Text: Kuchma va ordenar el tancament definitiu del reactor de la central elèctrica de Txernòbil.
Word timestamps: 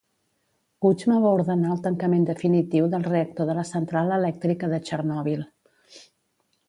Kuchma 0.85 1.17
va 1.25 1.33
ordenar 1.39 1.69
el 1.75 1.83
tancament 1.87 2.25
definitiu 2.29 2.87
del 2.95 3.05
reactor 3.09 3.51
de 3.51 3.57
la 3.59 3.67
central 3.73 4.17
elèctrica 4.19 4.71
de 4.73 4.81
Txernòbil. 4.89 5.45